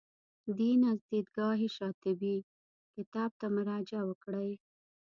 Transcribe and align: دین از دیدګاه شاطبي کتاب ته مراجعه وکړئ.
دین 0.57 0.79
از 0.91 0.99
دیدګاه 1.09 1.59
شاطبي 1.77 2.35
کتاب 2.95 3.31
ته 3.39 3.47
مراجعه 3.55 4.03
وکړئ. 4.07 4.51